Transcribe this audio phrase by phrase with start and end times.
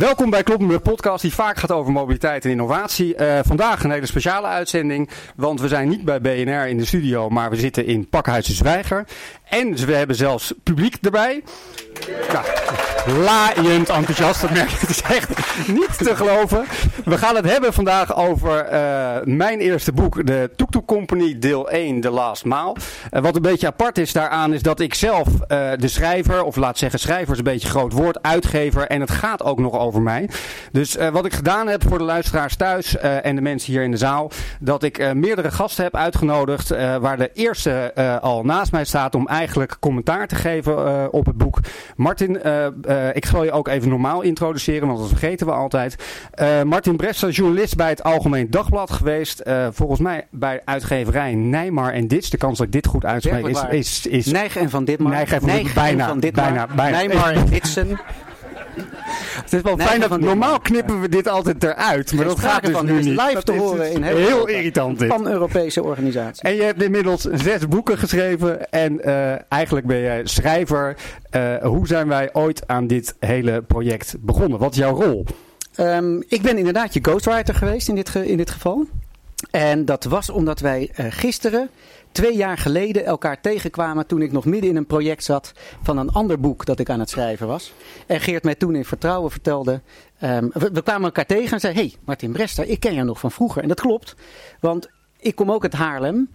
[0.00, 3.16] Welkom bij Kloppenburg Podcast, die vaak gaat over mobiliteit en innovatie.
[3.16, 7.28] Uh, vandaag een hele speciale uitzending, want we zijn niet bij BNR in de studio,
[7.28, 9.04] maar we zitten in Pakhuizen Zwijger.
[9.44, 11.42] En we hebben zelfs publiek erbij.
[12.32, 12.42] Ja,
[13.18, 14.78] laaiend enthousiast, dat merk ik.
[14.78, 15.28] Het is echt
[15.68, 16.64] niet te geloven.
[17.04, 21.70] We gaan het hebben vandaag over uh, mijn eerste boek, de Tuk Tuk Company, deel
[21.70, 22.76] 1, The Last Mile.
[23.10, 26.56] Uh, wat een beetje apart is daaraan, is dat ik zelf uh, de schrijver, of
[26.56, 28.86] laat zeggen schrijver is een beetje groot woord, uitgever.
[28.86, 30.28] En het gaat ook nog over mij.
[30.72, 33.96] Dus wat ik gedaan heb voor de luisteraars thuis en de mensen hier in de
[33.96, 36.68] zaal, dat ik meerdere gasten heb uitgenodigd,
[37.00, 41.58] waar de eerste al naast mij staat om eigenlijk commentaar te geven op het boek.
[41.96, 42.40] Martin,
[43.00, 45.96] uh, ik zal je ook even normaal introduceren, want dat vergeten we altijd.
[46.64, 49.42] Martin Bresser, journalist bij het Algemeen Dagblad geweest.
[49.70, 52.30] volgens mij bij uitgeverij Nijmar en Dits.
[52.30, 54.32] De kans dat ik dit goed uitspreek is, is, is...
[54.32, 55.12] En van Ditmar.
[55.12, 56.44] Nijgen en van, Nijgen bijna, van Ditmar.
[56.44, 56.96] Bijna, bijna.
[56.96, 57.98] Nijmar en Ditsen.
[59.42, 62.82] Het is wel fijn dat normaal knippen we dit altijd eruit, maar dat gaat dus
[62.82, 63.04] nu niet.
[63.04, 65.08] live te horen in heel, heel irritant dit.
[65.08, 66.42] Van Europese organisatie.
[66.42, 70.96] En je hebt inmiddels zes boeken geschreven en uh, eigenlijk ben jij schrijver.
[71.36, 74.58] Uh, hoe zijn wij ooit aan dit hele project begonnen?
[74.58, 75.24] Wat is jouw rol?
[75.80, 78.86] Um, ik ben inderdaad je ghostwriter geweest in dit, ge in dit geval.
[79.50, 81.70] En dat was omdat wij uh, gisteren
[82.12, 86.10] twee jaar geleden elkaar tegenkwamen toen ik nog midden in een project zat van een
[86.10, 87.72] ander boek dat ik aan het schrijven was.
[88.06, 89.80] En Geert mij toen in vertrouwen vertelde.
[90.22, 93.20] Um, we, we, kwamen elkaar tegen en Hé, hey, Martin Brester, ik ken jou nog
[93.20, 93.62] van vroeger.
[93.62, 94.14] En dat klopt,
[94.60, 94.88] want
[95.18, 96.28] ik kom ook uit Haarlem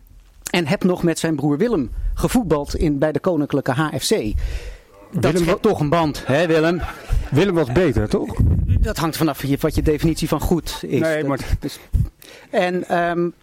[0.51, 4.33] en heb nog met zijn broer Willem gevoetbald in, bij de Koninklijke HFC.
[5.11, 6.81] Dat Willem, is toch een band, hè Willem?
[7.31, 8.35] Willem was beter, toch?
[8.65, 10.99] Dat hangt vanaf wat je definitie van goed is.
[10.99, 11.39] Nee, maar...
[11.59, 11.79] Dus,
[12.49, 13.33] en um,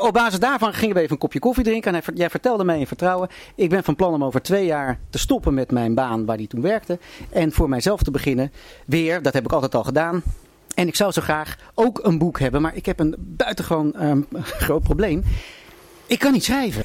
[0.00, 1.94] op basis daarvan gingen we even een kopje koffie drinken.
[1.94, 3.28] En jij vertelde mij in vertrouwen.
[3.54, 6.46] Ik ben van plan om over twee jaar te stoppen met mijn baan waar die
[6.46, 6.98] toen werkte.
[7.30, 8.52] En voor mijzelf te beginnen.
[8.86, 10.22] Weer, dat heb ik altijd al gedaan.
[10.74, 12.62] En ik zou zo graag ook een boek hebben.
[12.62, 14.26] Maar ik heb een buitengewoon um,
[14.64, 15.22] groot probleem.
[16.06, 16.84] Ik kan niet schrijven.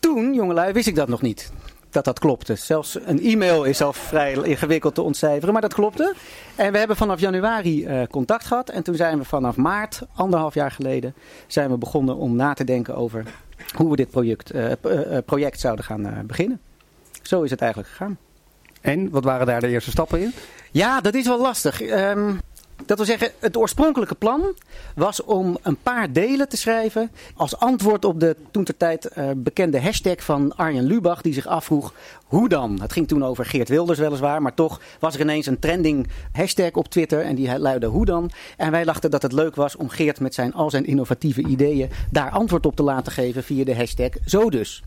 [0.00, 1.52] Toen, jongelui, wist ik dat nog niet
[1.92, 2.54] dat dat klopte.
[2.54, 6.14] Zelfs een e-mail is al vrij ingewikkeld te ontcijferen, maar dat klopte.
[6.54, 8.68] En we hebben vanaf januari uh, contact gehad.
[8.68, 11.14] En toen zijn we vanaf maart, anderhalf jaar geleden,
[11.46, 13.24] zijn we begonnen om na te denken over
[13.76, 16.60] hoe we dit project, uh, uh, project zouden gaan beginnen.
[17.22, 18.18] Zo is het eigenlijk gegaan.
[18.80, 20.32] En wat waren daar de eerste stappen in?
[20.70, 21.82] Ja, dat is wel lastig.
[21.82, 22.40] Um,
[22.86, 24.54] dat wil zeggen, het oorspronkelijke plan
[24.94, 29.30] was om een paar delen te schrijven als antwoord op de toen ter tijd uh,
[29.36, 31.92] bekende hashtag van Arjen Lubach die zich afvroeg
[32.26, 32.80] hoe dan?
[32.80, 36.72] Het ging toen over Geert Wilders weliswaar, maar toch was er ineens een trending hashtag
[36.72, 38.30] op Twitter en die luidde hoe dan?
[38.56, 41.90] En wij dachten dat het leuk was om Geert met zijn, al zijn innovatieve ideeën
[42.10, 44.82] daar antwoord op te laten geven via de hashtag zo dus.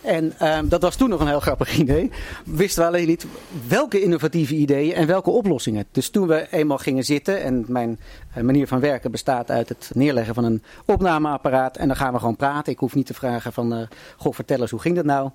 [0.00, 2.10] En um, dat was toen nog een heel grappig idee.
[2.44, 3.26] Wisten we alleen niet
[3.68, 5.84] welke innovatieve ideeën en welke oplossingen.
[5.92, 8.00] Dus toen we eenmaal gingen zitten, en mijn
[8.36, 11.76] uh, manier van werken bestaat uit het neerleggen van een opnameapparaat.
[11.76, 12.72] En dan gaan we gewoon praten.
[12.72, 15.30] Ik hoef niet te vragen van, uh, goh, vertel eens, hoe ging dat nou?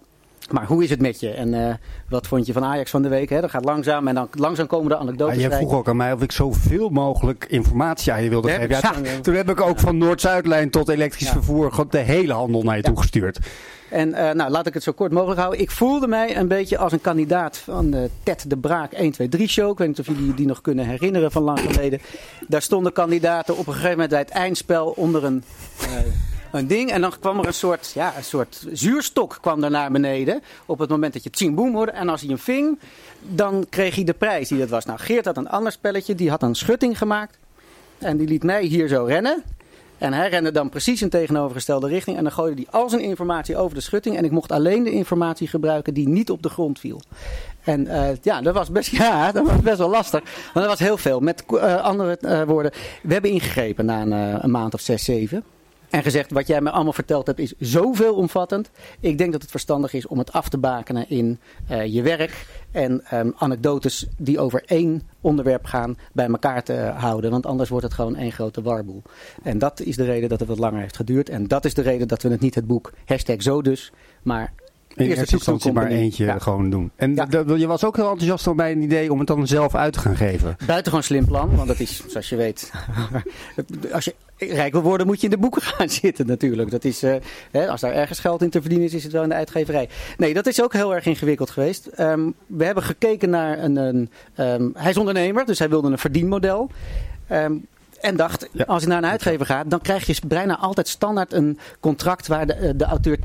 [0.51, 1.29] Maar hoe is het met je?
[1.29, 1.73] En uh,
[2.09, 3.29] wat vond je van Ajax van de week?
[3.29, 3.41] Hè?
[3.41, 5.35] Dat gaat langzaam en dan langzaam komen de anekdotes.
[5.35, 8.69] Ja, jij vroeg ook aan mij of ik zoveel mogelijk informatie aan je wilde geven.
[8.69, 12.75] Ja, toen, toen, heb ik ook van Noord-Zuidlijn tot elektrisch vervoer de hele handel naar
[12.75, 13.39] je toegestuurd.
[13.89, 15.61] En uh, nou, laat ik het zo kort mogelijk houden.
[15.61, 19.29] Ik voelde mij een beetje als een kandidaat van de Ted de Braak 1, 2,
[19.29, 19.71] 3 show.
[19.71, 22.01] Ik weet niet of jullie die nog kunnen herinneren van lang geleden.
[22.47, 25.43] Daar stonden kandidaten op een gegeven moment bij het eindspel onder een...
[25.81, 25.89] Uh,
[26.53, 26.91] een ding.
[26.91, 30.41] En dan kwam er een soort, ja, een soort zuurstok kwam er naar beneden.
[30.65, 31.91] Op het moment dat je tjing boem hoorde.
[31.91, 32.79] En als hij hem ving,
[33.19, 34.85] dan kreeg hij de prijs die dat was.
[34.85, 36.15] Nou, Geert had een ander spelletje.
[36.15, 37.37] Die had een schutting gemaakt.
[37.97, 39.43] En die liet mij hier zo rennen.
[39.97, 42.17] En hij rende dan precies in tegenovergestelde richting.
[42.17, 44.17] En dan gooide hij al zijn informatie over de schutting.
[44.17, 47.01] En ik mocht alleen de informatie gebruiken die niet op de grond viel.
[47.63, 50.23] En uh, ja, dat was, best, ja, dat was best wel lastig.
[50.23, 51.19] Maar dat was heel veel.
[51.19, 52.71] Met uh, andere uh, woorden,
[53.03, 54.11] we hebben ingegrepen na een,
[54.43, 55.43] een maand of zes, zeven.
[55.93, 58.69] En gezegd, wat jij me allemaal verteld hebt is zoveel omvattend.
[58.99, 61.39] Ik denk dat het verstandig is om het af te bakenen in
[61.71, 62.45] uh, je werk.
[62.71, 67.31] En um, anekdotes die over één onderwerp gaan bij elkaar te houden.
[67.31, 69.01] Want anders wordt het gewoon één grote warboel.
[69.43, 71.29] En dat is de reden dat het wat langer heeft geduurd.
[71.29, 73.91] En dat is de reden dat we het niet het boek hashtag zo dus,
[74.23, 74.53] maar
[74.95, 76.39] in eerste instantie maar eentje ja.
[76.39, 76.91] gewoon doen.
[76.95, 77.27] En ja.
[77.55, 80.15] je was ook heel enthousiast bij een idee om het dan zelf uit te gaan
[80.15, 80.55] geven.
[80.65, 82.71] Buitengewoon slim plan, want dat is, zoals je weet,
[83.91, 86.71] als je rijk wil worden moet je in de boeken gaan zitten natuurlijk.
[86.71, 87.15] Dat is, uh,
[87.51, 89.89] hè, als daar ergens geld in te verdienen is, is het wel in de uitgeverij.
[90.17, 91.89] Nee, dat is ook heel erg ingewikkeld geweest.
[91.99, 95.97] Um, we hebben gekeken naar een, een um, hij is ondernemer, dus hij wilde een
[95.97, 96.69] verdienmodel.
[97.31, 97.67] Um,
[98.01, 98.63] en dacht, ja.
[98.63, 102.45] als ik naar een uitgever ga, dan krijg je bijna altijd standaard een contract waar
[102.45, 103.23] de, de auteur 10%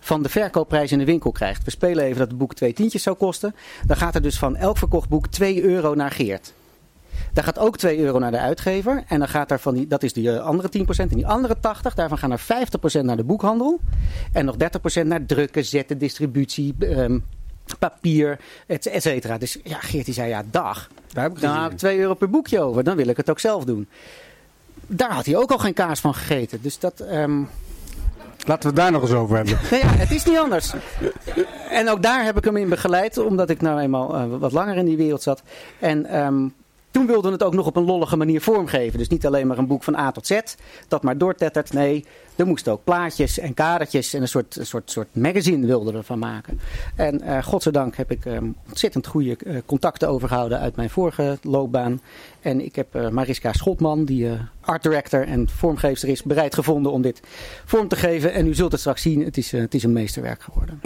[0.00, 1.64] van de verkoopprijs in de winkel krijgt.
[1.64, 3.54] We spelen even dat het boek twee tientjes zou kosten.
[3.86, 6.52] Dan gaat er dus van elk verkocht boek 2 euro naar Geert.
[7.32, 9.02] Daar gaat ook 2 euro naar de uitgever.
[9.08, 10.82] En dan gaat er van die, dat is die eh, andere 10%.
[10.96, 12.40] En die andere 80, daarvan gaan er
[13.00, 13.80] 50% naar de boekhandel.
[14.32, 14.56] En nog
[15.02, 17.18] 30% naar drukken, zetten, distributie, ehm,
[17.78, 19.38] papier, et, et cetera.
[19.38, 20.88] Dus ja, Geert die zei ja, dag.
[21.12, 22.84] Daar heb ik Dan heb ik 2 euro per boekje over.
[22.84, 23.88] Dan wil ik het ook zelf doen.
[24.86, 26.62] Daar had hij ook al geen kaas van gegeten.
[26.62, 27.00] Dus dat...
[27.00, 27.42] ehm,
[28.46, 29.58] Laten we het daar nog eens over hebben.
[29.78, 30.72] ja, het is niet anders.
[31.70, 34.76] En ook daar heb ik hem in begeleid, omdat ik nou eenmaal eh, wat langer
[34.76, 35.42] in die wereld zat.
[35.78, 36.48] En ehm,
[36.92, 38.98] toen wilden we het ook nog op een lollige manier vormgeven.
[38.98, 40.40] Dus niet alleen maar een boek van A tot Z,
[40.88, 41.72] dat maar doortettert.
[41.72, 42.04] Nee,
[42.36, 46.18] er moesten ook plaatjes en kadertjes en een soort, soort, soort magazine wilden we ervan
[46.18, 46.60] maken.
[46.96, 52.00] En eh godzijdank heb ik ehm, ontzettend goede eh, contacten overgehouden uit mijn vorige loopbaan.
[52.40, 54.28] En ik heb eh, Mariska Schotman, die
[54.60, 57.20] art director en vormgeefster is, bereid gevonden om dit
[57.64, 58.32] vorm te geven.
[58.32, 60.80] En u zult het straks zien, het is, het is een meesterwerk geworden.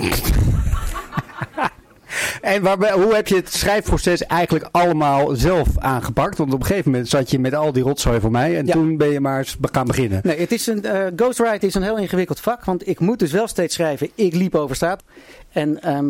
[2.41, 6.39] En waarbij, hoe heb je het schrijfproces eigenlijk allemaal zelf aangepakt?
[6.39, 8.73] Want op een gegeven moment zat je met al die rotzooi voor mij en Ja.
[8.73, 10.21] toen ben je maar eens gaan beginnen.
[10.23, 12.65] Nee, het is een, eh ghostwriting is een heel ingewikkeld vak.
[12.65, 14.09] Want ik moet dus wel steeds schrijven.
[14.15, 15.03] Ik liep over straat.
[15.53, 16.07] En ehm,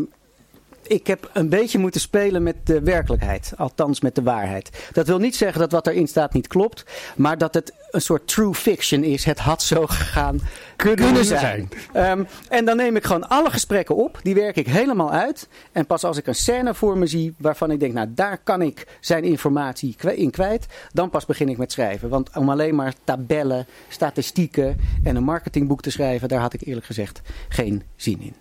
[0.87, 3.53] ik heb een beetje moeten spelen met de werkelijkheid.
[3.57, 4.89] Althans met de waarheid.
[4.93, 6.85] Dat wil niet zeggen dat wat erin staat niet klopt.
[7.17, 9.25] Maar dat het een soort true fiction is.
[9.25, 10.41] Het had zo gegaan
[10.77, 11.69] kunnen, zijn.
[11.93, 14.19] Ehm, en dan neem ik gewoon alle gesprekken op.
[14.23, 15.49] Die werk ik helemaal uit.
[15.73, 18.63] En pas als ik een scène voor me zie waarvan ik denk, nou daar kan
[18.63, 20.67] ik zijn informatie in kwijt.
[20.93, 22.09] Dan pas begin ik met schrijven.
[22.09, 26.87] Want om alleen maar tabellen, statistieken en een marketingboek te schrijven, daar had ik eerlijk
[26.87, 28.35] gezegd geen zin in.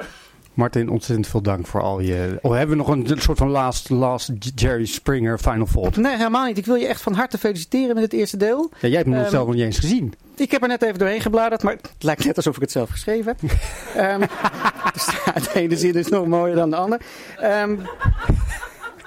[0.56, 2.40] Martin, ontzettend veel dank voor al je...
[2.42, 5.96] Oh, hebben we nog een soort van last, last Jerry Springer final thought?
[5.98, 6.58] Nee, helemaal niet.
[6.58, 8.72] Ik wil je echt van harte feliciteren met het eerste deel.
[8.80, 10.14] Ja, jij hebt me Ehm, zelf nog niet eens gezien.
[10.36, 12.90] Ik heb er net even doorheen gebladerd, maar het lijkt net alsof ik het zelf
[12.90, 13.52] geschreven heb.
[14.94, 17.02] Dus ja, de ene zin is nog mooier dan de ander.
[17.40, 17.76] Ehm,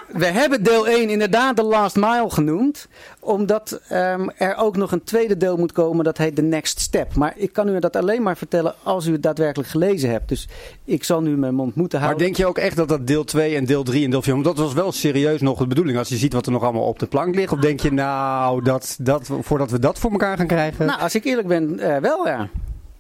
[0.08, 2.88] we hebben deel 1 inderdaad de Last Mile genoemd.
[3.20, 6.04] Omdat ehm, er ook nog een tweede deel moet komen.
[6.04, 7.14] Dat heet The Next Step.
[7.14, 10.28] Maar ik kan u dat alleen maar vertellen als u het daadwerkelijk gelezen hebt.
[10.28, 10.48] Dus
[10.84, 12.26] ik zal nu mijn mond moeten Maar houden.
[12.26, 14.32] denk je ook echt dat dat deel 2 en deel 3 en deel 4...
[14.32, 16.86] Want dat was wel serieus nog de bedoeling als je ziet wat er nog allemaal
[16.86, 17.52] op de plank ligt.
[17.52, 20.86] Of denk je nou, dat, dat, voordat we dat voor elkaar gaan krijgen...
[20.86, 22.48] Nou, als ik eerlijk ben, eh, wel ja.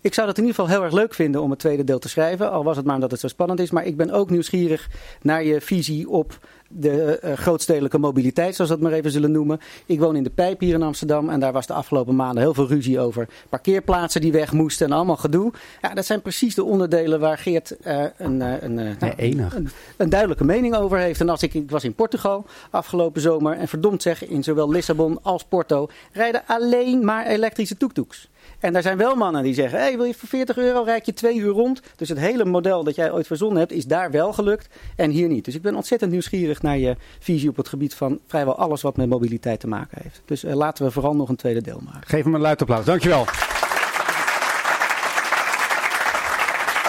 [0.00, 2.08] Ik zou het in ieder geval heel erg leuk vinden om het tweede deel te
[2.08, 2.50] schrijven.
[2.50, 3.70] Al was het maar omdat het zo spannend is.
[3.70, 4.88] Maar ik ben ook nieuwsgierig
[5.22, 9.60] naar je visie op de eh, grootstedelijke mobiliteit, zoals we dat maar even zullen noemen.
[9.86, 11.28] Ik woon in de Pijp hier in Amsterdam.
[11.28, 14.92] En daar was de afgelopen maanden heel veel ruzie over parkeerplaatsen die weg moesten en
[14.92, 15.52] allemaal gedoe.
[15.82, 19.54] Ja, dat zijn precies de onderdelen waar Geert eh, een, eh, een, nou, enig.
[19.54, 21.20] een, een duidelijke mening over heeft.
[21.20, 23.56] En als ik, ik was in Portugal afgelopen zomer.
[23.56, 28.28] En verdomd zeg, in zowel Lissabon als Porto rijden alleen maar elektrische toektoeks.
[28.58, 31.14] En daar zijn wel mannen die zeggen: hey, wil je voor 40 euro rijd je
[31.14, 31.82] twee uur rond?
[31.96, 35.28] Dus het hele model dat jij ooit verzonnen hebt, is daar wel gelukt en hier
[35.28, 35.44] niet.
[35.44, 38.96] Dus ik ben ontzettend nieuwsgierig naar je visie op het gebied van vrijwel alles wat
[38.96, 40.22] met mobiliteit te maken heeft.
[40.24, 42.08] Dus eh, laten we vooral nog een tweede deel maken.
[42.08, 42.84] Geef hem een luid applaus.
[42.84, 43.26] Dankjewel.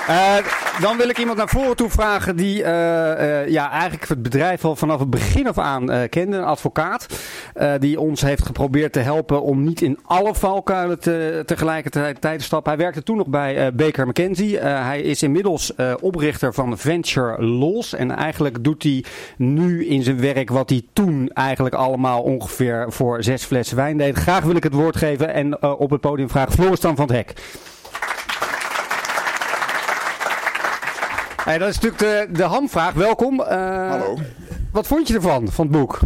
[0.09, 0.35] Eh,
[0.81, 4.65] dan wil ik iemand naar voren toe vragen die eh, eh, ja, eigenlijk het bedrijf
[4.65, 6.37] al vanaf het begin af aan kende.
[6.37, 7.07] Een advocaat
[7.79, 12.71] die ons heeft geprobeerd te helpen om niet in alle valkuilen te, tegelijkertijd te stappen.
[12.71, 14.57] Hij werkte toen nog bij Baker McKenzie.
[14.59, 17.93] Hij is inmiddels oprichter van Venture Laws.
[17.93, 19.03] En eigenlijk doet hij
[19.37, 24.17] nu in zijn werk wat hij toen eigenlijk allemaal ongeveer voor zes flessen wijn deed.
[24.17, 27.33] Graag wil ik het woord geven en op het podium vragen Floristan van het Hek.
[31.43, 32.93] Hey, dat is natuurlijk de, de hamvraag.
[32.93, 33.41] Welkom.
[33.41, 34.17] Eh, Hallo.
[34.71, 35.99] Wat vond je ervan, van het boek?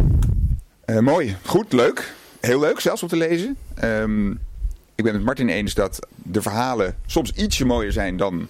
[0.84, 2.12] Eh, mooi, goed, leuk.
[2.40, 3.56] Heel leuk zelfs om te lezen.
[3.74, 4.30] Ehm,
[4.94, 8.48] ik ben het Martin eens dat de verhalen soms ietsje mooier zijn dan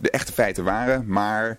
[0.00, 1.04] de echte feiten waren.
[1.06, 1.58] Maar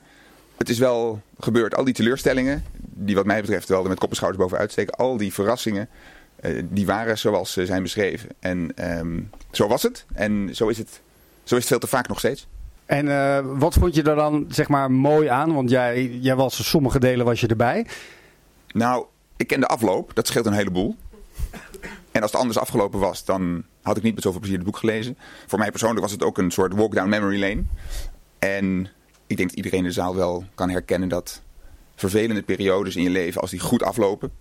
[0.58, 1.76] het is wel gebeurd.
[1.76, 4.96] Al die teleurstellingen, die wat mij betreft wel er met kop en schouders bovenuit steken.
[4.96, 5.90] Al die verrassingen,
[6.36, 8.30] eh, die waren zoals ze zijn beschreven.
[8.40, 10.06] En ehm, zo was het.
[10.14, 11.02] En zo is het,
[11.44, 12.48] zo is het veel te vaak nog steeds.
[12.86, 15.54] En eh, wat vond je er dan zeg maar mooi aan?
[15.54, 17.88] Want jij, jij was sommige delen was je erbij.
[18.74, 19.06] Nou,
[19.38, 20.16] ik ken de afloop.
[20.16, 20.96] Dat scheelt een heleboel.
[22.12, 24.78] En als het anders afgelopen was, dan had ik niet met zoveel plezier het boek
[24.78, 25.18] gelezen.
[25.48, 27.64] Voor mij persoonlijk was het ook een soort walk down memory lane.
[28.40, 28.88] En
[29.28, 31.42] ik denk dat iedereen in de zaal wel kan herkennen dat
[31.96, 34.32] vervelende periodes in je leven, als die goed aflopen,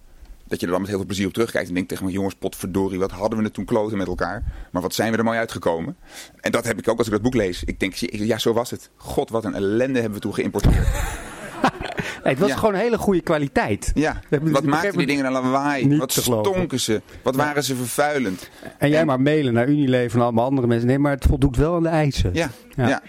[0.53, 2.35] dat je er dan met heel veel plezier op terugkijkt en denkt tegen me, jongens,
[2.35, 4.43] potverdorie, wat hadden we het toen kloten met elkaar.
[4.71, 5.97] Maar wat zijn we er mooi uitgekomen.
[6.41, 7.65] En dat heb ik ook als ik dat boek lees.
[7.65, 8.91] Ik denk, ja, zo was het.
[8.97, 10.75] God, wat een ellende hebben we toen geïmporteerd.
[10.75, 12.57] Nee, het was Ja.
[12.57, 13.91] gewoon een hele goede kwaliteit.
[13.95, 15.87] Ja, Dat- wat maakten die dingen een lawaai?
[15.87, 17.03] Niet Wat stonken ze?
[17.23, 18.51] Wat waren ze vervuilend?
[18.79, 20.87] En jij En- maar mailen naar Unilever en allemaal andere mensen.
[20.89, 22.31] Nee, maar het voldoet wel aan de eisen.
[22.35, 22.89] Ja, Ja.
[22.89, 23.03] ja.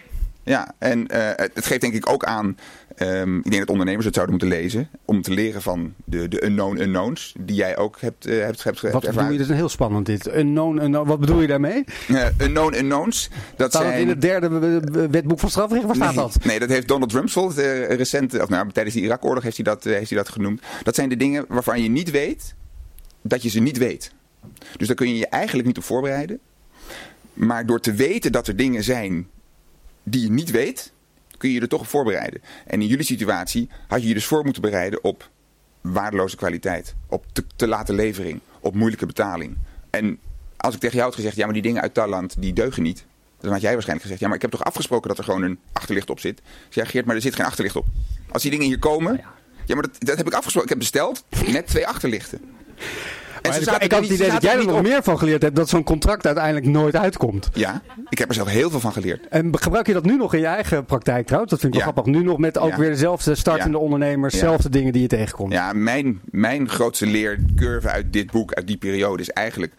[0.43, 2.57] Ja, en uh, het geeft denk ik ook aan,
[2.97, 6.45] um, ik denk dat ondernemers het zouden moeten lezen, om te leren van de, de
[6.45, 9.37] unknown unknowns, die jij ook hebt, uh, hebt, hebt, Wat bedoel je?
[9.37, 10.35] Dat is heel spannend dit.
[10.35, 11.83] Unknown unknown, wat bedoel je daarmee?
[12.09, 13.29] Uh, unknown unknowns.
[13.55, 14.01] Dat staat zijn...
[14.01, 14.49] in het derde
[15.09, 15.85] wetboek van strafrecht?
[15.85, 16.37] Waar staat dat?
[16.43, 17.57] Nee, dat heeft Donald Rumsfeld
[17.89, 20.61] recent, of nou, tijdens de Irak-oorlog heeft, hij dat, heeft hij dat genoemd.
[20.83, 22.55] Dat zijn de dingen waarvan je niet weet
[23.21, 24.11] dat je ze niet weet.
[24.77, 26.39] Dus daar kun je je eigenlijk niet op voorbereiden.
[27.33, 29.27] Maar door te weten dat er dingen zijn
[30.03, 30.91] die je niet weet,
[31.37, 32.41] kun je je er toch op voorbereiden.
[32.65, 35.29] En in jullie situatie had je je dus voor moeten bereiden op
[35.81, 36.95] waardeloze kwaliteit.
[37.07, 38.39] Op te, te late levering.
[38.59, 39.57] Op moeilijke betaling.
[39.89, 40.19] En
[40.57, 43.05] als ik tegen jou had gezegd, ja maar die dingen uit Thailand die deugen niet.
[43.39, 45.59] Dan had jij waarschijnlijk gezegd, ja maar ik heb toch afgesproken dat er gewoon een
[45.71, 46.39] achterlicht op zit.
[46.39, 47.85] Ik zeg, Geert, maar er zit geen achterlicht op.
[48.31, 49.21] Als die dingen hier komen,
[49.65, 50.63] ja maar dat, dat heb ik afgesproken.
[50.63, 52.39] Ik heb besteld, net twee achterlichten.
[53.43, 55.69] En ik, ik had het idee dat jij er nog meer van geleerd hebt dat
[55.69, 57.49] zo'n contract uiteindelijk nooit uitkomt.
[57.53, 59.27] Ja, ik heb er zelf heel veel van geleerd.
[59.27, 61.51] En gebruik je dat nu nog in je eigen praktijk trouwens?
[61.51, 61.93] Dat vind ik wel Ja.
[61.93, 62.13] grappig.
[62.19, 62.77] Nu nog met ook Ja.
[62.77, 65.51] weer dezelfde startende ondernemers, dezelfde dingen die je tegenkomt.
[65.51, 69.73] Ja, mijn, mijn grootste leercurve uit dit boek, uit die periode, is eigenlijk...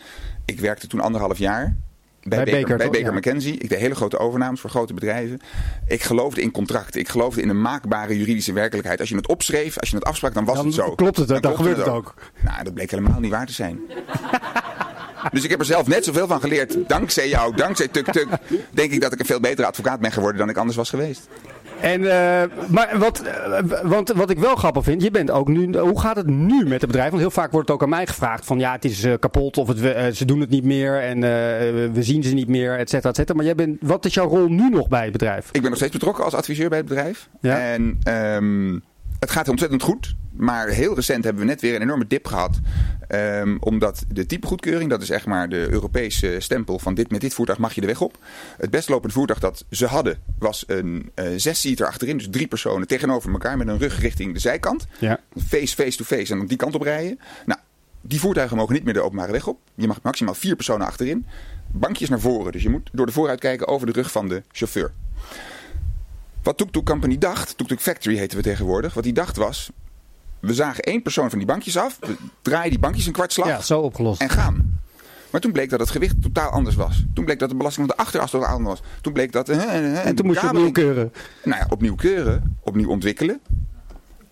[0.44, 1.76] Ik werkte toen anderhalf jaar
[2.28, 2.86] bij, Bij Baker, Baker, bij?
[3.00, 3.18] Baker Ja.
[3.18, 3.58] McKenzie.
[3.58, 5.40] Ik deed hele grote overnames voor grote bedrijven.
[5.86, 7.00] Ik geloofde in contracten.
[7.00, 9.00] Ik geloofde in een maakbare juridische werkelijkheid.
[9.00, 10.94] Als je het opschreef, als je het afsprak, dan was Dan het zo.
[10.94, 11.28] klopt het?
[11.28, 12.14] Dan klopte gebeurt het ook.
[12.40, 13.78] Nou, dat bleek helemaal niet waar te zijn.
[15.32, 16.76] Dus ik heb er zelf net zoveel van geleerd.
[16.88, 18.26] Dankzij jou, dankzij Tuk Tuk,
[18.70, 21.28] denk ik dat ik een veel betere advocaat ben geworden dan ik anders was geweest.
[21.80, 25.78] En, eh, maar wat, eh, want wat ik wel grappig vind, je bent ook nu,
[25.78, 27.08] hoe gaat het nu met het bedrijf?
[27.08, 29.58] Want heel vaak wordt het ook aan mij gevraagd van ja, het is eh, kapot
[29.58, 31.20] of het, ze doen het niet meer en
[31.92, 33.36] we zien ze niet meer, et cetera, et cetera.
[33.36, 35.48] Maar jij bent, wat is jouw rol nu nog bij het bedrijf?
[35.52, 37.28] Ik ben nog steeds betrokken als adviseur bij het bedrijf.
[37.40, 37.58] Ja.
[37.58, 38.78] En ehm,
[39.24, 40.14] het gaat ontzettend goed.
[40.32, 42.60] Maar heel recent hebben we net weer een enorme dip gehad.
[43.08, 47.34] Ehm, omdat de typegoedkeuring, dat is echt maar de Europese stempel van dit, met dit
[47.34, 48.18] voertuig mag je de weg op.
[48.56, 52.16] Het best lopende voertuig dat ze hadden was een eh zes-seater achterin.
[52.16, 54.86] Dus drie personen tegenover elkaar met een rug richting de zijkant.
[54.98, 55.20] Ja.
[55.46, 57.18] Face, face to face en dan die kant op rijden.
[57.46, 57.60] Nou,
[58.00, 59.58] die voertuigen mogen niet meer de openbare weg op.
[59.74, 61.26] Je mag maximaal vier personen achterin.
[61.72, 62.52] Bankjes naar voren.
[62.52, 64.92] Dus je moet door de vooruit kijken over de rug van de chauffeur.
[66.44, 68.94] Wat Tuk Tuk Company dacht, Tuk Tuk Factory heten we tegenwoordig.
[68.94, 69.70] Wat die dacht was,
[70.40, 71.96] we zagen één persoon van die bankjes af.
[72.00, 74.20] We draaien die bankjes een kwartslag Ja, zo opgelost.
[74.20, 74.80] en gaan.
[75.30, 77.04] Maar toen bleek dat het gewicht totaal anders was.
[77.14, 78.88] Toen bleek dat de belasting van de achteras totaal anders was.
[79.00, 79.48] Toen bleek dat...
[79.48, 81.12] eh, eh, eh, En toen moest je opnieuw keuren.
[81.44, 83.40] Nou ja, opnieuw keuren, opnieuw ontwikkelen,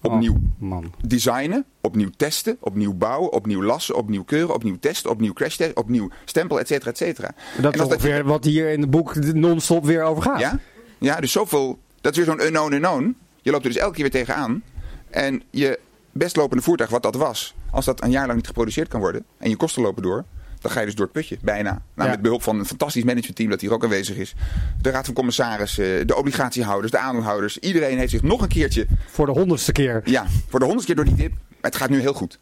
[0.02, 0.92] opnieuw Oh, man.
[1.06, 6.10] designen, opnieuw testen, opnieuw bouwen, opnieuw lassen, opnieuw keuren, opnieuw testen, opnieuw crash testen, opnieuw
[6.24, 7.30] stempel, et cetera, et cetera.
[7.60, 10.40] Dat is ongeveer wat hier in het boek non-stop weer over gaat.
[10.40, 10.58] Ja?
[10.98, 13.16] ja, dus zoveel, dat is weer zo'n unknown unknown.
[13.42, 14.62] Je loopt er dus elke keer weer tegenaan.
[15.10, 15.78] En je
[16.12, 19.24] best lopende voertuig, wat dat was, als dat een jaar lang niet geproduceerd kan worden
[19.38, 20.24] en je kosten lopen door,
[20.60, 21.70] dan ga je dus door het putje, bijna.
[21.70, 22.14] Nou, Ja.
[22.14, 24.34] Met behulp van een fantastisch managementteam dat hier ook aanwezig is.
[24.80, 27.58] De raad van commissarissen, de obligatiehouders, de aandeelhouders.
[27.58, 30.00] Iedereen heeft zich nog een keertje, Voor de honderdste keer.
[30.04, 31.32] ja, voor de honderdste keer door die dip.
[31.32, 32.38] Maar het gaat nu heel goed.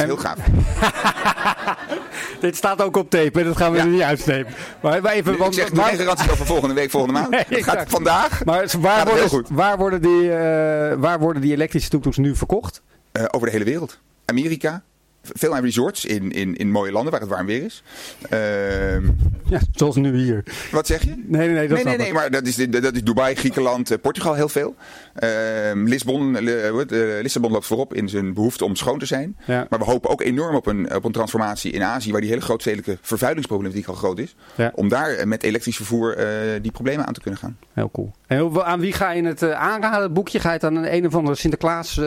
[0.00, 0.36] En- heel gaaf.
[2.40, 3.82] Dit staat ook op tape en dat gaan we Ja.
[3.84, 4.54] er niet uitslepen.
[4.82, 7.30] Maar maar even, ik want, zeg nu waar- geen garantie over volgende week, volgende maand.
[7.34, 9.48] Nee, het gaat vandaag maar waar, worden, goed.
[9.50, 12.82] waar, worden die, eh, waar worden die elektrische toekomst nu verkocht?
[13.12, 13.98] eh, over de hele wereld.
[14.24, 14.82] Amerika,
[15.22, 17.82] veel aan resorts in, in, in mooie landen waar het warm weer is.
[18.28, 19.08] Ehm,
[19.44, 20.42] Ja, zoals nu hier.
[20.70, 21.08] wat zeg je?
[21.08, 21.68] Nee, nee, nee.
[21.68, 24.74] Dat Nee, nee, maar dat is, dat is Dubai, Griekenland, eh, Portugal heel veel.
[25.14, 29.36] Ehm, Lisbon, eh, eh, Lissabon loopt voorop in zijn behoefte om schoon te zijn.
[29.44, 29.66] Ja.
[29.68, 32.42] Maar we hopen ook enorm op een, op een transformatie in Azië, waar die hele
[32.42, 34.34] grootstedelijke vervuilingsproblematiek al groot is.
[34.54, 34.72] Ja.
[34.74, 36.16] Om daar met elektrisch vervoer
[36.62, 37.56] die problemen aan te kunnen gaan.
[37.72, 38.12] Heel cool.
[38.26, 40.40] En aan wie ga je het aanraden, het boekje?
[40.40, 42.00] Ga je het aan een, een of andere Sinterklaas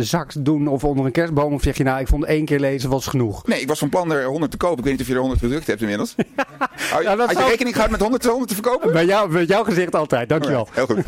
[0.00, 1.52] zak doen of onder een kerstboom?
[1.52, 3.46] Of zeg je nou, ik vond één keer lezen was genoeg?
[3.46, 4.78] Nee, ik was van plan er 100 te kopen.
[4.78, 6.14] Ik weet niet of je er 100 gedrukt hebt inmiddels.
[6.90, 8.92] Hou je, Ja, rekening gehouden met 100, 100 te verkopen?
[8.92, 10.68] Bij jou, met jouw gezicht altijd, dankjewel.
[10.74, 11.04] Alright, heel goed.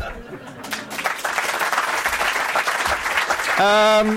[3.57, 4.07] Ehm,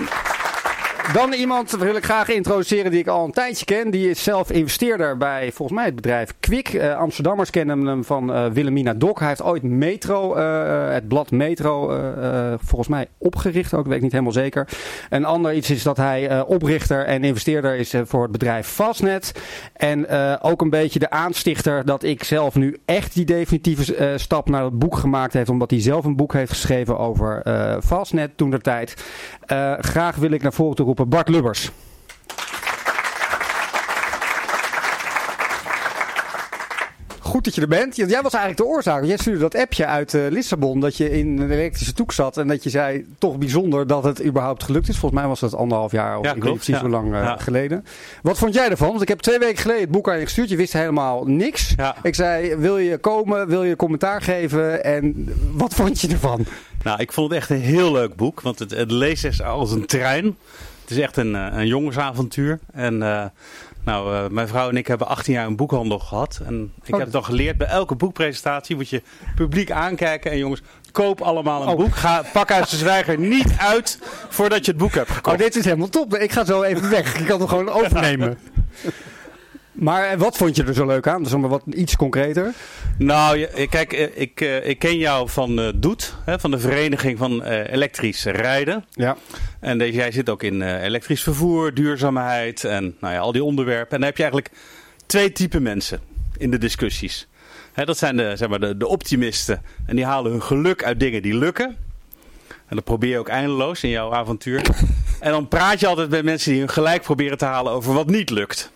[1.13, 3.91] dan iemand wil ik graag introduceren die ik al een tijdje ken.
[3.91, 6.69] Die is zelf investeerder bij volgens mij het bedrijf Kwik.
[6.69, 9.19] Eh, Amsterdammers kennen hem van eh Willemina Dok.
[9.19, 12.01] Hij heeft ooit Metro, eh, het blad Metro,
[12.65, 13.75] volgens mij opgericht.
[13.75, 14.69] Ook weet ik niet helemaal zeker.
[15.11, 19.33] Een ander iets is dat hij oprichter en investeerder is voor het bedrijf Fastnet.
[19.73, 20.09] En
[20.41, 24.79] ook een beetje de aanstichter dat ik zelf nu echt die definitieve stap naar het
[24.79, 25.49] boek gemaakt heeft.
[25.49, 27.43] Omdat hij zelf een boek heeft geschreven over
[27.85, 29.05] Fastnet toen der tijd.
[29.79, 31.71] Graag wil ik naar voren toe roepen Bart Lubbers.
[37.33, 37.97] goed dat je er bent.
[37.97, 39.05] Jij was eigenlijk de oorzaak.
[39.05, 42.37] Jij stuurde dat appje uit uh, Lissabon dat je in een elektrische toek zat.
[42.37, 44.99] En dat je zei, toch bijzonder dat het überhaupt gelukt is.
[44.99, 46.81] Volgens mij was dat anderhalf jaar of ja, ik weet precies ja.
[46.81, 47.37] hoe lang uh, Ja.
[47.37, 47.85] geleden.
[48.23, 48.89] Wat vond jij ervan?
[48.89, 50.49] Want ik heb twee weken geleden het boek aan je gestuurd.
[50.49, 51.75] Je wist helemaal niks.
[52.03, 53.49] Ik zei, wil je komen?
[53.49, 54.85] Wil je commentaar geven?
[54.85, 56.45] En wat vond je ervan?
[56.83, 58.41] Nou, ik vond het echt een heel leuk boek.
[58.41, 60.37] Want het, het leest als een trein.
[60.93, 62.59] Het is echt een, eh, een jongensavontuur.
[62.73, 63.25] En eh,
[63.85, 66.41] nou, eh, mijn vrouw en ik hebben 18 jaar een boekhandel gehad.
[66.47, 67.01] En ik Oh.
[67.01, 69.03] heb dan geleerd, bij elke boekpresentatie moet je
[69.35, 70.31] publiek aankijken.
[70.31, 71.77] En jongens, koop allemaal een Oh.
[71.77, 71.97] boek.
[71.97, 75.39] Ga pak uit de zwijger niet uit voordat je het boek hebt Oh, gekocht.
[75.39, 76.15] dit is helemaal top.
[76.17, 77.19] Ik ga zo even weg.
[77.21, 78.39] Ik kan hem gewoon overnemen.
[79.73, 81.23] Maar eh, wat vond je er zo leuk aan?
[81.23, 82.55] Dus maar wat iets concreter.
[82.99, 87.19] Nou, je- kijk, eh, ik, eh, ik ken jou van eh Doet, van de Vereniging
[87.19, 88.85] van eh, Elektrisch Rijden.
[88.91, 89.17] Ja.
[89.61, 93.91] En jij zit ook in eh, elektrisch vervoer, duurzaamheid en nou ja, al die onderwerpen.
[93.91, 94.55] En dan heb je eigenlijk
[95.07, 96.01] twee typen mensen
[96.37, 97.27] in de discussies.
[97.75, 99.63] Dat zijn de, zeg maar, de, de optimisten.
[99.87, 101.77] En die halen hun geluk uit dingen die lukken.
[102.67, 104.63] En dat probeer je ook eindeloos in jouw avontuur.
[105.21, 108.07] En dan praat je altijd met mensen die hun gelijk proberen te halen over wat
[108.07, 108.71] niet lukt.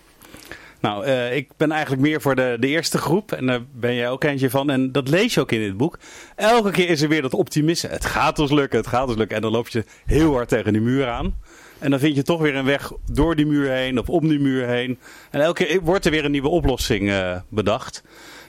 [0.87, 3.33] Nou, eh, ik ben eigenlijk meer voor de, de eerste groep.
[3.33, 4.71] En daar ben jij ook eentje van.
[4.71, 5.99] En dat lees je ook in dit boek.
[6.37, 7.89] Elke keer is er weer dat optimisme.
[7.89, 9.37] Het gaat ons lukken, het gaat ons lukken.
[9.37, 11.35] En dan loop je heel hard tegen die muur aan.
[11.79, 14.39] En dan vind je toch weer een weg door die muur heen of om die
[14.39, 14.99] muur heen.
[15.31, 18.03] En elke keer wordt er weer een nieuwe oplossing eh, bedacht.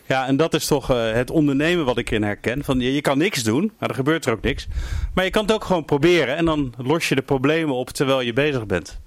[0.06, 2.64] Ja, en dat is toch eh, het ondernemen wat ik erin herken.
[2.64, 4.68] Van, je, je kan niks doen, maar er gebeurt er ook niks.
[5.14, 6.36] Maar je kan het ook gewoon proberen.
[6.36, 9.00] En dan los je de problemen op terwijl je bezig bent.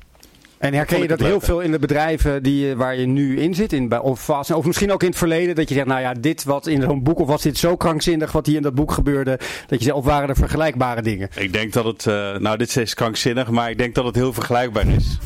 [0.61, 3.55] En herken je dat heel veel in de bedrijven die, je- waar je nu in
[3.55, 3.73] zit?
[3.73, 5.55] In, bij, of, vast, of misschien ook in het verleden.
[5.55, 7.19] Dat je zegt, nou ja, dit wat in zo'n boek.
[7.19, 9.38] Of was dit zo krankzinnig wat hier in dat boek gebeurde.
[9.67, 11.29] Dat je zegt, of waren er vergelijkbare dingen?
[11.37, 14.33] Ik denk dat het, eh, nou dit is krankzinnig, maar ik denk dat het heel
[14.33, 15.19] vergelijkbaar is.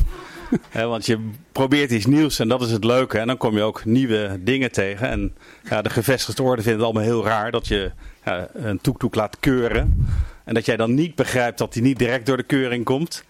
[0.73, 3.17] Want je probeert iets nieuws en dat is het leuke.
[3.17, 5.09] En dan kom je ook nieuwe dingen tegen.
[5.09, 5.33] En
[5.69, 7.91] ja, de gevestigde orde vindt het allemaal heel raar dat je
[8.25, 10.07] ja, een toektoek laat keuren.
[10.43, 13.23] En dat jij dan niet begrijpt dat die niet direct door de keuring komt.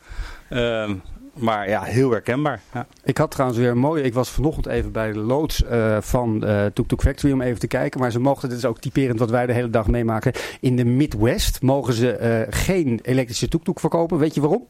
[0.49, 0.93] Ehm,
[1.35, 2.61] maar ja, heel herkenbaar.
[2.73, 2.87] Ja.
[3.03, 4.03] Ik had trouwens weer een mooie.
[4.03, 7.59] Ik was vanochtend even bij de loods eh, van eh Tuk Tuk Factory om even
[7.59, 7.99] te kijken.
[7.99, 10.31] Maar ze mogen, dit is ook typerend wat wij de hele dag meemaken.
[10.59, 14.17] In de Midwest mogen ze eh, geen elektrische Tuk Tuk verkopen.
[14.17, 14.65] Weet je waarom?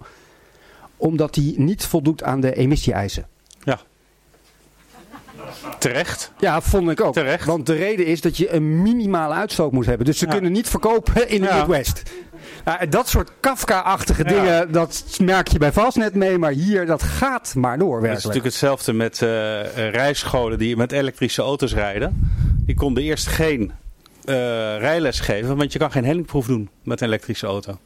[0.98, 3.28] Omdat die niet voldoet aan de emissie-eisen.
[5.80, 6.32] Terecht.
[6.40, 7.14] Ja, vond ik ook.
[7.14, 7.46] Terecht.
[7.46, 10.06] Want de reden is dat je een minimale uitstoot moet hebben.
[10.06, 10.32] Dus ze Ja.
[10.32, 11.58] kunnen niet verkopen in de Ja.
[11.58, 12.04] Midwest.
[12.66, 14.30] Ja, en dat soort Kafka-achtige Ja.
[14.30, 16.38] dingen, dat merk je bij Fastnet mee.
[16.38, 20.78] Maar hier, dat gaat maar door Het is natuurlijk hetzelfde met eh, eh, rijscholen die
[20.78, 22.32] met elektrische auto's rijden.
[22.66, 23.72] Die konden eerst geen
[24.26, 24.36] eh,
[24.78, 27.80] rijles geven, want je kan geen hellingproef doen met een elektrische auto.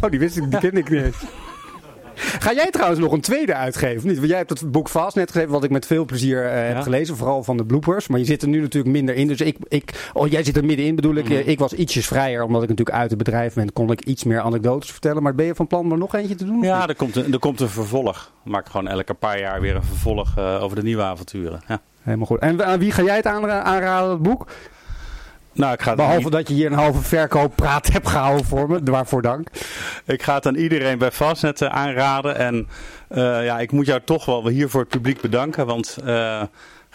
[0.00, 1.16] Oh, die wist ik, die kende ik niet eens.
[2.16, 4.08] Ga jij trouwens nog een tweede uitgeven?
[4.08, 4.16] Niet?
[4.16, 6.76] Want jij hebt het boek vast net geschreven, wat ik met veel plezier eh, heb
[6.76, 6.82] Ja.
[6.82, 7.16] gelezen.
[7.16, 8.08] Vooral van de bloopers.
[8.08, 9.26] Maar je zit er nu natuurlijk minder in.
[9.26, 11.24] Dus ik, ik oh, jij zit er middenin bedoel ik.
[11.24, 11.32] Mhm.
[11.32, 13.72] Eh, Ik was ietsjes vrijer, omdat ik natuurlijk uit het bedrijf ben.
[13.72, 15.22] Kon ik iets meer anekdotes vertellen.
[15.22, 16.62] Maar ben je van plan om er nog eentje te doen?
[16.62, 18.32] Ja, er komt een, er komt een vervolg.
[18.44, 21.60] Ik maak gewoon elke paar jaar weer een vervolg eh, over de nieuwe avonturen.
[21.68, 21.80] Ja.
[22.02, 22.38] Helemaal goed.
[22.40, 24.46] En aan wie ga jij het aanra- aanraden, het boek?
[25.56, 28.80] Nou, ik ga, Behalve dat je hier een halve verkooppraat hebt gehouden voor me.
[28.84, 29.48] Waarvoor dank.
[30.04, 32.36] ik ga het aan iedereen bij Fastnet eh, aanraden.
[32.36, 32.68] En
[33.08, 35.66] eh, ja, ik moet jou toch wel hier voor het publiek bedanken.
[35.66, 36.42] Want eh,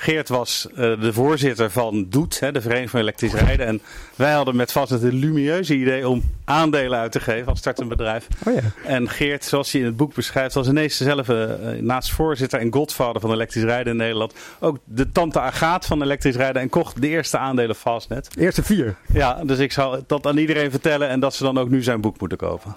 [0.01, 3.65] Geert was eh, de voorzitter van Doet, hè, de Vereniging van Elektrisch Rijden.
[3.65, 3.81] En
[4.15, 8.27] wij hadden met Fastnet een lumieuze idee om aandelen uit te geven als startend bedrijf.
[8.45, 8.59] Oh ja.
[8.85, 12.73] En Geert, zoals hij in het boek beschrijft, was ineens dezelfde, eh, naast voorzitter en
[12.73, 17.01] godvader van elektrisch rijden in Nederland, ook de tante Agaat van elektrisch rijden en kocht
[17.01, 18.29] de eerste aandelen Fastnet.
[18.37, 18.95] Eerste vier.
[19.13, 22.01] Ja, dus ik zal dat aan iedereen vertellen en dat ze dan ook nu zijn
[22.01, 22.73] boek moeten kopen.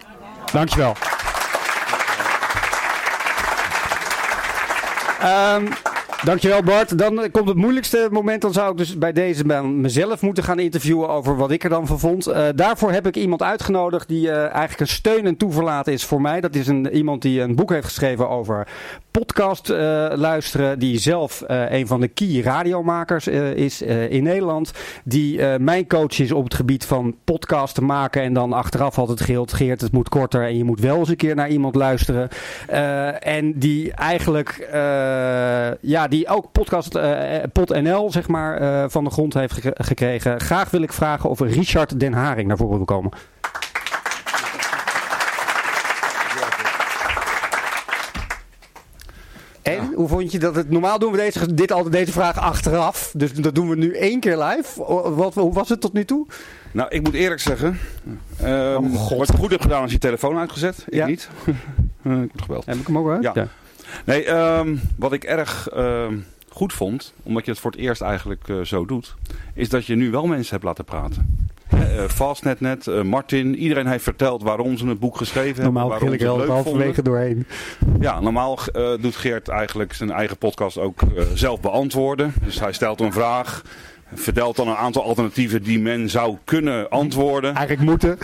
[0.53, 0.97] Dankjewel.
[5.21, 5.67] Ehm
[6.25, 6.99] dankjewel Bart.
[6.99, 8.43] Dan komt het moeilijkste moment.
[8.43, 11.71] Dan zou ik dus bij deze man mezelf moeten gaan interviewen over wat ik er
[11.71, 12.27] dan van vond.
[12.27, 16.21] Eh, daarvoor heb ik iemand uitgenodigd die eh, eigenlijk een steun en toeverlaat is voor
[16.21, 16.41] mij.
[16.41, 18.69] Dat is een, iemand die een boek heeft geschreven over
[19.11, 19.77] podcast eh,
[20.15, 20.79] luisteren.
[20.79, 24.73] Die zelf een van de key radiomakers is in Nederland.
[25.05, 28.23] Die mijn coach is op het gebied van podcasten maken.
[28.23, 30.43] En dan achteraf altijd gilt, Geert, het moet korter.
[30.43, 32.29] En je moet wel eens een keer naar iemand luisteren.
[33.21, 34.69] En die eigenlijk,
[35.81, 40.41] ja, die ook podcast eh, PodNL, zeg maar, eh, van de grond heeft gek- gekregen.
[40.41, 43.11] Graag wil ik vragen of Richard Den Haring naar voren wil komen.
[49.63, 50.71] En hoe vond je dat het?
[50.71, 53.13] Normaal doen we deze, dit altijd deze vraag achteraf.
[53.17, 54.85] Dus dat doen we nu één keer live.
[55.15, 56.27] Wat, hoe was het tot nu toe?
[56.73, 57.79] Nou, ik moet eerlijk zeggen.
[58.43, 60.85] ehm wat ik goed heb gedaan is je telefoon uitgezet.
[60.89, 61.07] Ik Ja.
[61.07, 61.29] niet.
[62.05, 62.67] Eh, ik heb het gebeld.
[62.67, 63.23] Heb ik hem ook uit?
[63.23, 63.47] Ja.
[64.05, 66.15] Nee, ehm, wat ik erg ehm,
[66.49, 69.15] goed vond, omdat je het voor het eerst eigenlijk eh, zo doet,
[69.55, 71.49] is dat je nu wel mensen hebt laten praten.
[71.75, 76.09] Uh, Fastnet net, uh, Martin, iedereen heeft verteld waarom ze het boek geschreven normaal hebben.
[76.09, 77.47] Normaal ik er al halverwege doorheen.
[78.01, 81.01] Ja, normaal uh, doet Geert eigenlijk zijn eigen podcast ook
[81.35, 82.35] zelf beantwoorden.
[82.45, 83.63] Dus hij stelt een vraag,
[84.15, 87.55] vertelt dan een aantal alternatieven die men zou kunnen antwoorden.
[87.55, 88.19] Eigenlijk moeten.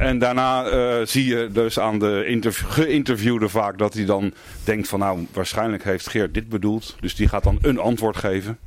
[0.00, 4.32] En daarna uh, zie je dus aan de geïnterviewde vaak dat hij dan
[4.64, 6.96] denkt van nou waarschijnlijk heeft Geert dit bedoeld.
[7.00, 8.58] Dus die gaat dan een antwoord geven.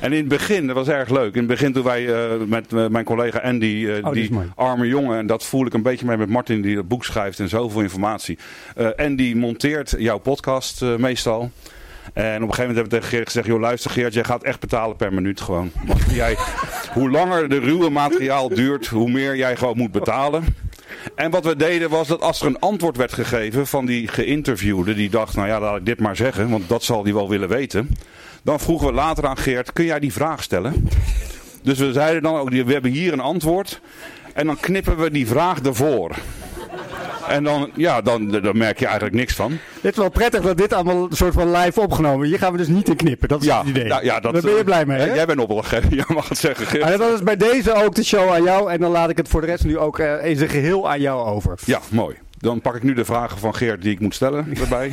[0.00, 1.32] En in het begin, dat was erg leuk.
[1.32, 4.86] In het begin toen wij uh, met uh, mijn collega Andy, uh, oh, die arme
[4.86, 7.48] jongen, en dat voel ik een beetje mee met Martin die het boek schrijft en
[7.48, 8.38] zoveel informatie.
[8.96, 11.50] Andy monteert jouw podcast meestal.
[12.12, 14.42] En op een gegeven moment hebben we tegen Geert gezegd: joh, luister Geert, jij gaat
[14.42, 15.70] echt betalen per minuut gewoon.
[16.10, 16.36] jij,
[16.92, 20.44] hoe langer de ruwe materiaal duurt, hoe meer jij gewoon moet betalen.
[21.14, 24.94] En wat we deden was dat als er een antwoord werd gegeven van die geïnterviewde,
[24.94, 27.48] die dacht, nou ja, laat ik dit maar zeggen, want dat zal hij wel willen
[27.48, 27.88] weten.
[28.42, 30.88] Dan vroegen we later aan Geert, kun jij die vraag stellen?
[31.62, 33.80] Dus we zeiden dan ook, we hebben hier een antwoord.
[34.34, 36.16] En dan knippen we die vraag ervoor.
[37.34, 39.58] En dan, ja, dan, dan merk je eigenlijk niks van.
[39.80, 42.26] Het is wel prettig dat dit allemaal een soort van live opgenomen.
[42.26, 43.28] Hier gaan we dus niet in knippen.
[43.28, 43.84] Dat is ja, het idee.
[43.84, 45.14] Ja, ja, dat, Daar ben je blij mee, hè?
[45.14, 46.66] Jij bent opdrachtgever, jij mag het zeggen.
[46.66, 46.84] Geert.
[46.84, 48.70] En dat is bij deze ook de show aan jou.
[48.70, 51.00] En dan laat ik het voor de rest nu ook uh, in zijn geheel aan
[51.00, 51.58] jou over.
[51.64, 52.16] Ja, mooi.
[52.38, 54.92] Dan pak ik nu de vragen van Geert die ik moet stellen erbij.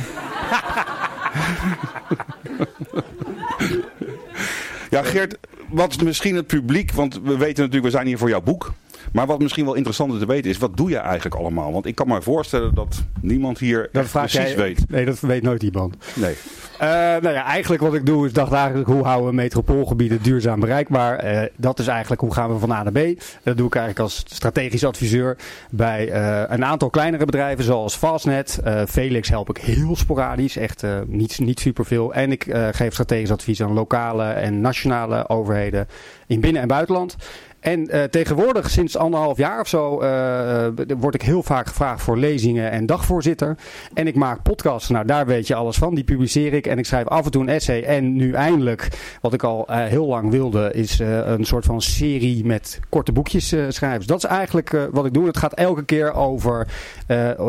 [4.90, 8.40] ja, Geert, wat misschien het publiek, want we weten natuurlijk, we zijn hier voor jouw
[8.40, 8.72] boek.
[9.12, 11.72] Maar wat misschien wel interessant te weten is, wat doe je eigenlijk allemaal?
[11.72, 14.84] Want ik kan me voorstellen dat niemand hier dat precies jij, weet.
[14.88, 15.96] Nee, dat weet nooit iemand.
[16.14, 16.34] Nee.
[16.82, 20.60] Uh, nou ja, eigenlijk wat ik doe is dacht eigenlijk hoe houden we metropoolgebieden duurzaam
[20.60, 21.24] bereikbaar.
[21.24, 23.20] Uh, dat is eigenlijk hoe gaan we van A naar B.
[23.42, 25.36] Dat doe ik eigenlijk als strategisch adviseur
[25.70, 28.60] bij uh, een aantal kleinere bedrijven zoals Fastnet.
[28.88, 32.14] Felix help ik heel sporadisch, echt niet, niet superveel.
[32.14, 35.88] En ik geef strategisch advies aan lokale en nationale overheden
[36.26, 37.16] in binnen- en buitenland.
[37.62, 40.66] En uh, tegenwoordig, sinds anderhalf jaar of zo, uh,
[40.98, 43.56] word ik heel vaak gevraagd voor lezingen en dagvoorzitter.
[43.94, 44.88] En ik maak podcasts.
[44.88, 45.94] Nou, daar weet je alles van.
[45.94, 46.66] Die publiceer ik.
[46.66, 47.82] En ik schrijf af en toe een essay.
[47.82, 48.88] En nu eindelijk,
[49.20, 53.98] wat ik al heel lang wilde, is een soort van serie met korte boekjes schrijven.
[53.98, 55.26] Dus dat is eigenlijk wat ik doe.
[55.26, 56.66] Het gaat elke keer over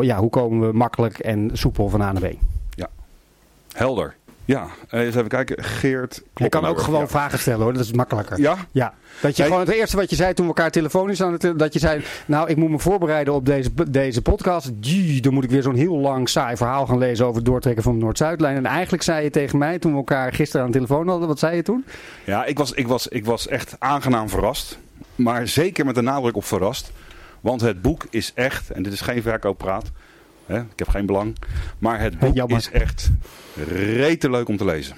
[0.00, 2.34] ja, hoe komen we makkelijk en soepel van A naar B.
[2.70, 2.88] Ja,
[3.72, 4.14] helder.
[4.44, 5.64] Ja, eens even kijken.
[5.64, 6.22] Geert.
[6.34, 7.08] Je kan ook gewoon ja.
[7.08, 8.40] vragen stellen hoor, dat is makkelijker.
[8.40, 8.56] Ja?
[8.70, 8.94] Ja.
[9.20, 9.50] Dat je Nee.
[9.50, 12.02] gewoon het eerste wat je zei toen we elkaar telefonisch aan het dat je zei,
[12.26, 14.70] nou ik moet me voorbereiden op deze, deze podcast.
[14.80, 17.82] Jee, dan moet ik weer zo'n heel lang saai verhaal gaan lezen over het doortrekken
[17.82, 18.56] van de Noord-Zuidlijn.
[18.56, 21.38] En eigenlijk zei je tegen mij toen we elkaar gisteren aan de telefoon hadden, wat
[21.38, 21.84] zei je toen?
[22.24, 24.78] Ja, ik was, ik, was, ik was echt aangenaam verrast.
[25.14, 26.92] Maar zeker met de nadruk op verrast.
[27.40, 29.90] Want het boek is echt, en dit is geen verkooppraat.
[30.46, 31.36] Hè, ik heb geen belang.
[31.78, 32.56] Maar het boek Jammer.
[32.56, 33.10] is echt
[33.76, 34.96] rete leuk om te lezen.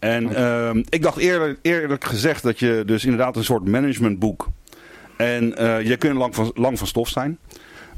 [0.00, 4.48] En ehm, ik dacht eerlijk, eerlijk gezegd dat je dus inderdaad een soort managementboek.
[5.16, 7.38] En eh, je kunt lang van, lang van stof zijn.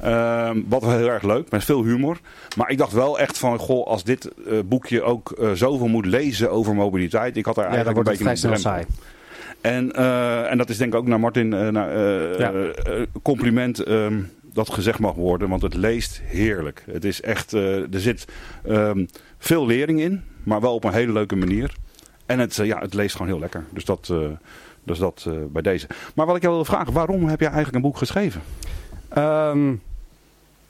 [0.00, 2.18] Ehm, wat wel heel erg leuk, met veel humor.
[2.56, 6.06] Maar ik dacht wel echt van, goh, als dit eh, boekje ook eh, zoveel moet
[6.06, 7.36] lezen over mobiliteit.
[7.36, 8.84] Ik had daar Ja, eigenlijk een beetje een saai.
[9.60, 9.92] En,
[10.48, 11.98] en dat is denk ik ook naar Martin naar,
[12.38, 12.52] Ja.
[13.22, 14.20] compliment ehm,
[14.52, 15.48] dat gezegd mag worden.
[15.48, 16.84] Want het leest heerlijk.
[16.90, 18.24] Het is echt, eh, er zit
[18.64, 19.06] ehm,
[19.38, 21.74] veel lering in, maar wel op een hele leuke manier.
[22.26, 23.64] En het, eh, ja, het leest gewoon heel lekker.
[23.72, 24.28] Dus dat, eh,
[24.84, 25.86] dus dat bij deze.
[26.14, 28.42] Maar wat ik jou wil vragen, waarom heb jij eigenlijk een boek geschreven?
[29.08, 29.74] Ehm,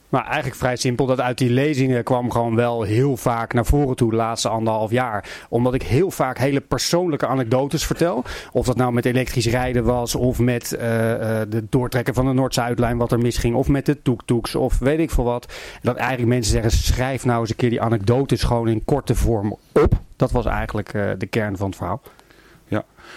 [0.09, 1.07] maar eigenlijk vrij simpel.
[1.07, 4.91] Dat uit die lezingen kwam gewoon wel heel vaak naar voren toe de laatste anderhalf
[4.91, 5.47] jaar.
[5.49, 8.25] Omdat ik heel vaak hele persoonlijke anekdotes vertel.
[8.53, 10.15] Of dat nou met elektrisch rijden was.
[10.15, 13.55] Of met eh, eh, de doortrekken van de Noord-Zuidlijn wat er misging.
[13.55, 14.55] Of met de toektoeks.
[14.55, 15.53] Of weet ik veel wat.
[15.83, 19.57] Dat eigenlijk mensen zeggen schrijf nou eens een keer die anekdotes gewoon in korte vorm
[19.73, 19.93] op.
[20.17, 22.03] Dat was eigenlijk eh, de kern van het verhaal.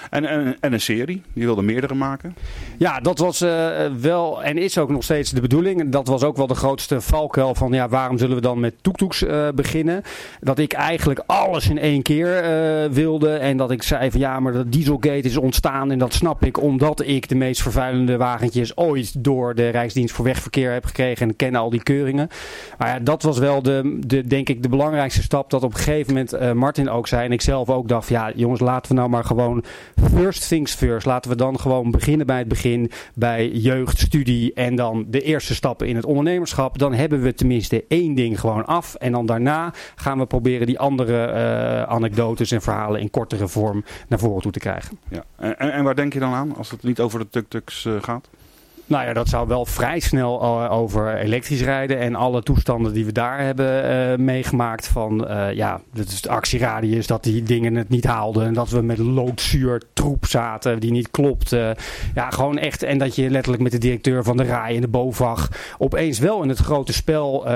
[0.10, 2.36] En, en, en een serie, die wilde meerdere maken.
[2.78, 3.70] Ja, dat was eh,
[4.02, 5.90] wel en is ook nog steeds de bedoeling.
[5.92, 9.24] Dat was ook wel de grootste valkuil van ja, waarom zullen we dan met toektoeks
[9.24, 10.02] eh, beginnen?
[10.40, 13.30] Dat ik eigenlijk alles in één keer eh, wilde.
[13.34, 15.92] En dat ik zei van ja, maar dat Dieselgate is ontstaan.
[15.92, 20.26] En dat snap ik omdat ik de meest vervuilende wagentjes ooit door de Rijksdienst voor
[20.26, 21.28] Wegverkeer heb gekregen.
[21.28, 22.28] En ken al die keuringen.
[22.78, 25.50] Maar ja, dat was wel de, de, denk ik de belangrijkste stap.
[25.50, 27.26] Dat op een gegeven moment Martin ook zei.
[27.26, 29.64] En ik zelf ook dacht ja, jongens, laten we nou maar gewoon
[30.14, 31.06] first things first.
[31.06, 32.92] Laten we dan gewoon beginnen bij het begin.
[33.16, 36.78] Bij jeugd, studie en dan de eerste stappen in het ondernemerschap.
[36.78, 38.96] Dan hebben we tenminste één ding gewoon af.
[38.96, 43.84] En dan daarna gaan we proberen die andere eh, anekdotes en verhalen in kortere vorm
[44.08, 45.00] naar voren toe te krijgen.
[45.10, 45.24] Ja.
[45.36, 48.30] En, en, waar denk je dan aan als het niet over de tuk-tuks eh, gaat?
[48.92, 53.06] Nou ja, dat zou wel vrij snel uh, over elektrisch rijden en alle toestanden die
[53.06, 57.76] we daar hebben uh, meegemaakt van uh, ja, dat is de actieradius, dat die dingen
[57.76, 61.76] het niet haalden en dat we met loodzuur troep zaten die niet klopte.
[62.16, 64.88] ja, gewoon echt en dat je letterlijk met de directeur van de RAI en de
[64.88, 67.48] BOVAG opeens wel in het grote spel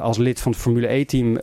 [0.00, 1.38] als lid van het Formule E-team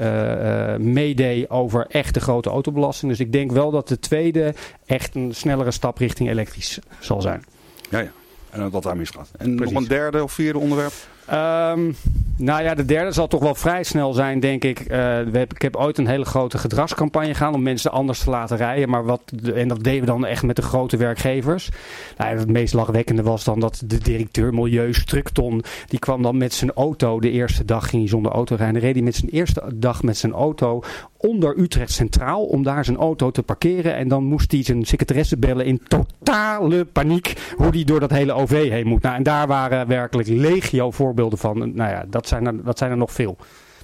[0.93, 3.11] meedeed over echt de grote autobelasting.
[3.11, 4.53] Dus ik denk wel dat de tweede
[4.85, 7.43] echt een snellere stap richting elektrisch zal zijn.
[7.89, 8.11] Ja, ja.
[8.55, 9.29] En dat daar misgaat.
[9.37, 9.73] En Precies.
[9.73, 10.93] nog een derde of vierde onderwerp?
[11.31, 11.95] Um,
[12.37, 14.79] nou ja, de derde zal toch wel vrij snel zijn, denk ik.
[14.79, 18.29] Uh, we heb, ik heb ooit een hele grote gedragscampagne gedaan om mensen anders te
[18.29, 18.89] laten rijden.
[18.89, 19.21] Maar wat,
[19.55, 21.69] en dat deden we dan echt met de grote werkgevers.
[22.17, 26.53] Nou het meest lachwekkende was dan dat de directeur Milieu Structon, die kwam dan met
[26.53, 27.19] zijn auto.
[27.19, 28.81] De eerste dag ging hij zonder auto rijden.
[28.81, 30.83] Reed hij met zijn eerste dag met zijn auto
[31.17, 33.95] onder Utrecht Centraal om daar zijn auto te parkeren.
[33.95, 38.33] En dan moest hij zijn secretaresse bellen in totale paniek hoe hij door dat hele
[38.33, 39.01] OV heen moet.
[39.01, 41.75] Nou, en daar waren werkelijk legio voorbeelden van.
[41.75, 43.37] Nou ja, dat zijn er, dat zijn er nog veel.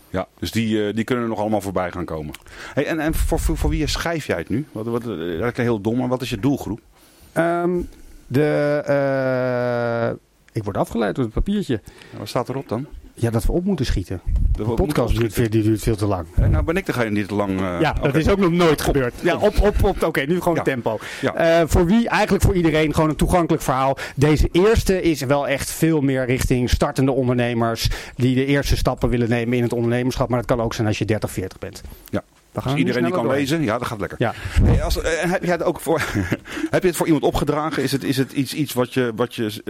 [0.09, 2.33] Ja, dus die, uh, die kunnen er nog allemaal voorbij gaan komen.
[2.73, 4.65] Hey, en en voor, voor, voor wie schrijf jij het nu?
[4.71, 6.79] Wat, wat, dat is heel dom, maar wat is je doelgroep?
[7.37, 7.89] Um,
[8.27, 10.17] de, uh,
[10.51, 11.81] ik word afgeleid door het papiertje.
[12.17, 12.87] wat staat erop dan?
[13.21, 14.21] Ja, dat we op moeten schieten.
[14.55, 16.25] De, podcast duurt, veel, die duurt veel te lang.
[16.35, 17.59] Eh, nou ben ik degene die te lang...
[17.59, 19.13] Uh, ja, dat is ook nog nooit gebeurd.
[19.21, 20.03] Ja, op, op, op.
[20.03, 20.61] Oké, nu gewoon ja.
[20.61, 20.99] tempo.
[21.21, 21.61] Ja.
[21.61, 22.09] Uh, voor wie?
[22.09, 23.97] Eigenlijk voor iedereen gewoon een toegankelijk verhaal.
[24.15, 27.89] Deze eerste is wel echt veel meer richting startende ondernemers.
[28.15, 30.29] Die de eerste stappen willen nemen in het ondernemerschap.
[30.29, 31.81] Maar dat kan ook zijn als je 30, 40 bent.
[32.09, 32.23] Ja.
[32.51, 34.17] Dus iedereen die kan lezen, ja, dat gaat lekker.
[34.21, 34.33] Ja.
[34.63, 36.01] Hey, als, heb, je het ook voor,
[36.69, 37.83] heb je het voor iemand opgedragen?
[37.83, 39.61] Is het, is het iets, iets wat je, wat je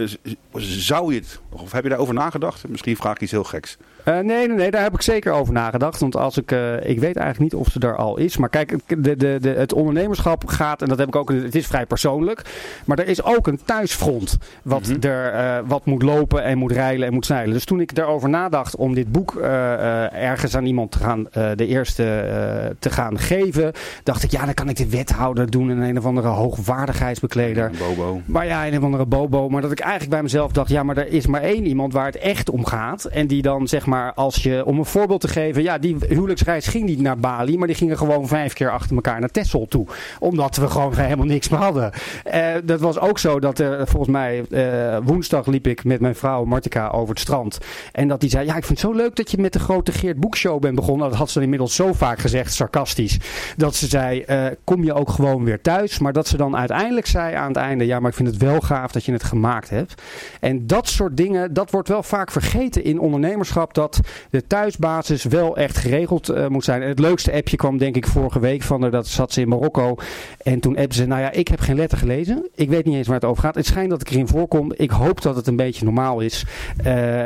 [0.52, 2.68] zou je het, of heb je daarover nagedacht?
[2.68, 3.78] Misschien vraag ik iets heel geks.
[4.04, 6.00] Uh, nee, nee, nee, daar heb ik zeker over nagedacht.
[6.00, 8.36] Want als ik, uh, ik weet eigenlijk niet of ze er al is.
[8.36, 11.66] Maar kijk, de, de, de, het ondernemerschap gaat, en dat heb ik ook, het is
[11.66, 12.42] vrij persoonlijk.
[12.84, 15.10] Maar er is ook een thuisfront wat, mm -hmm.
[15.10, 17.54] er, uh, wat moet lopen en moet rijden en moet zeilen.
[17.54, 22.71] Dus toen ik daarover nadacht om dit boek ergens aan iemand te gaan, de eerste
[22.78, 26.04] te gaan geven, dacht ik, ja, dan kan ik de wethouder doen en een of
[26.04, 27.64] andere hoogwaardigheidsbekleder.
[27.64, 28.20] Een bobo.
[28.24, 29.48] Maar ja, een of andere bobo.
[29.48, 32.06] Maar dat ik eigenlijk bij mezelf dacht, ja, maar er is maar één iemand waar
[32.06, 33.04] het echt om gaat.
[33.04, 36.66] En die dan zeg maar als je, om een voorbeeld te geven, ja, die huwelijksreis
[36.66, 39.86] ging niet naar Bali, maar die gingen gewoon vijf keer achter elkaar naar Texel toe.
[40.18, 41.92] Omdat we gewoon helemaal niks meer hadden.
[42.34, 46.14] Uh, dat was ook zo dat er volgens mij uh, woensdag liep ik met mijn
[46.14, 47.58] vrouw Martika over het strand.
[47.92, 49.92] En dat die zei, ja, ik vind het zo leuk dat je met de grote
[49.92, 51.08] Geert Boekshow bent begonnen.
[51.08, 53.18] Dat had ze inmiddels zo vaak gezegd, sarcastisch.
[53.56, 55.98] Dat ze zei, uh, kom je ook gewoon weer thuis.
[55.98, 58.60] Maar dat ze dan uiteindelijk zei aan het einde, ja, maar ik vind het wel
[58.60, 60.02] gaaf dat je het gemaakt hebt.
[60.40, 65.56] En dat soort dingen, dat wordt wel vaak vergeten in ondernemerschap dat de thuisbasis wel
[65.56, 66.82] echt geregeld uh, moet zijn.
[66.82, 68.90] En het leukste appje kwam denk ik vorige week van haar.
[68.90, 69.96] Dat zat ze in Marokko.
[70.42, 72.48] En toen appte ze, nou ja, ik heb geen letter gelezen.
[72.54, 73.54] Ik weet niet eens waar het over gaat.
[73.54, 74.72] Het schijnt dat ik erin voorkom.
[74.76, 76.44] Ik hoop dat het een beetje normaal is.
[76.86, 77.22] Uh,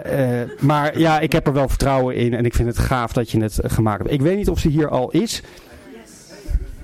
[0.60, 2.34] maar ja, ik heb er wel vertrouwen in.
[2.34, 4.12] En ik vind het gaaf dat je het gemaakt hebt.
[4.12, 5.25] Ik weet niet of ze hier al is.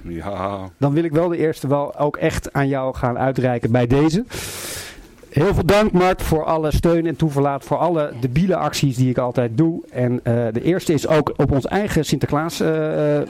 [0.02, 0.70] Ja.
[0.78, 4.24] Dan wil ik wel de eerste wel ook echt aan jou gaan uitreiken bij deze.
[5.33, 9.18] Heel veel dank Mart voor alle steun en toeverlaat voor alle debiele acties die ik
[9.18, 9.83] altijd doe.
[9.90, 10.21] En uh,
[10.53, 13.25] de eerste is ook op ons eigen Sinterklaas uh, uh,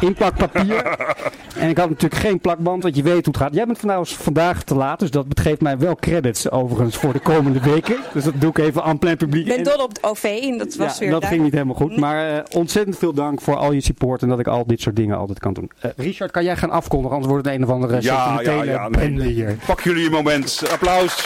[0.00, 0.96] inplakpapier.
[1.58, 3.54] en ik had natuurlijk geen plakband, want je weet hoe het gaat.
[3.54, 7.18] Jij bent vandaag, vandaag te laat, dus dat geeft mij wel credits overigens voor de
[7.18, 7.96] komende weken.
[8.12, 9.46] Dus dat doe ik even aan plein publiek.
[9.46, 11.74] Ik ben dol op het OV en dat was ja, weer dat ging niet helemaal
[11.74, 11.96] goed.
[11.96, 15.16] Maar ontzettend veel dank voor al je support en dat ik al dit soort dingen
[15.16, 15.70] altijd kan doen.
[15.96, 19.28] Richard, kan jij gaan afkondigen, anders wordt het een of andere ja, ja, ja, nee.
[19.28, 19.56] hier.
[19.66, 20.62] Pak jullie je moment.
[20.70, 21.23] Applaus.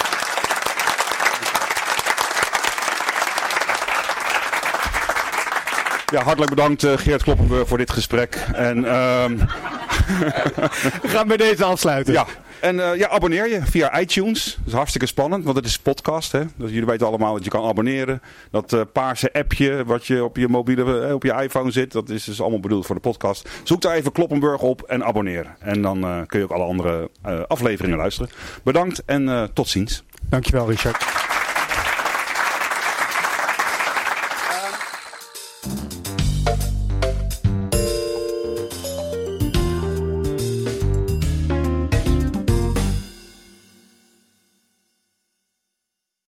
[6.11, 8.35] Ja, hartelijk bedankt uh, Geert Kloppenburg voor dit gesprek.
[8.55, 9.39] En, um...
[11.03, 12.13] We gaan bij deze afsluiten.
[12.13, 12.27] Ja,
[12.61, 14.55] en uh, ja, abonneer je via iTunes.
[14.59, 16.33] Dat is hartstikke spannend, want het is podcast.
[16.33, 16.43] Hè?
[16.57, 18.23] Dus jullie weten allemaal dat je kan abonneren.
[18.51, 22.25] Dat uh, paarse appje wat je op je mobiele, op je iPhone zit, dat is
[22.25, 23.49] dus allemaal bedoeld voor de podcast.
[23.63, 25.47] Zoek daar even Kloppenburg op en abonneer.
[25.59, 27.11] En dan kun je ook alle andere
[27.49, 28.31] afleveringen luisteren.
[28.63, 30.03] Bedankt en tot ziens.
[30.29, 31.28] Dankjewel Richard.